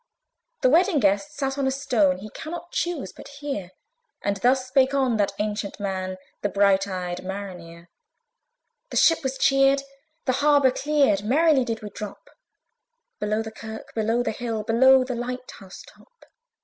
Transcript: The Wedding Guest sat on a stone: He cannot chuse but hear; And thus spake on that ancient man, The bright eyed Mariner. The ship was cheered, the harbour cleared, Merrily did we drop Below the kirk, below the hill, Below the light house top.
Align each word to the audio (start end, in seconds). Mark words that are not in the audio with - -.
The 0.63 0.69
Wedding 0.71 0.99
Guest 0.99 1.33
sat 1.37 1.59
on 1.59 1.67
a 1.67 1.69
stone: 1.69 2.17
He 2.17 2.31
cannot 2.31 2.71
chuse 2.71 3.13
but 3.13 3.27
hear; 3.27 3.69
And 4.23 4.37
thus 4.37 4.67
spake 4.67 4.95
on 4.95 5.17
that 5.17 5.33
ancient 5.37 5.79
man, 5.79 6.17
The 6.41 6.49
bright 6.49 6.87
eyed 6.87 7.23
Mariner. 7.23 7.87
The 8.89 8.97
ship 8.97 9.19
was 9.21 9.37
cheered, 9.37 9.83
the 10.25 10.31
harbour 10.41 10.71
cleared, 10.71 11.23
Merrily 11.23 11.63
did 11.65 11.83
we 11.83 11.91
drop 11.91 12.31
Below 13.19 13.43
the 13.43 13.51
kirk, 13.51 13.93
below 13.93 14.23
the 14.23 14.31
hill, 14.31 14.63
Below 14.63 15.03
the 15.03 15.13
light 15.13 15.51
house 15.59 15.83
top. 15.87 16.25